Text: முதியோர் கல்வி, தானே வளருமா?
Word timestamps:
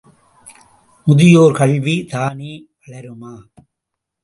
முதியோர் 1.07 1.53
கல்வி, 1.53 1.95
தானே 2.05 2.53
வளருமா? 2.87 3.33